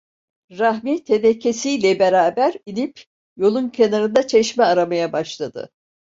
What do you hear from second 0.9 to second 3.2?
tenekesiyle beraber inip